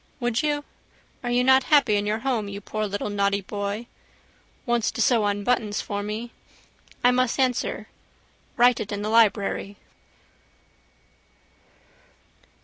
Would 0.19 0.41
you? 0.41 0.63
Are 1.23 1.29
you 1.29 1.43
not 1.43 1.65
happy 1.65 1.95
in 1.95 2.07
your 2.07 2.17
home 2.25 2.47
you 2.47 2.59
poor 2.59 2.87
little 2.87 3.11
naughty 3.11 3.41
boy? 3.41 3.85
Wants 4.65 4.89
to 4.89 4.99
sew 4.99 5.25
on 5.25 5.43
buttons 5.43 5.79
for 5.79 6.01
me. 6.01 6.31
I 7.03 7.11
must 7.11 7.39
answer. 7.39 7.87
Write 8.57 8.79
it 8.79 8.91
in 8.91 9.03
the 9.03 9.09
library. 9.09 9.77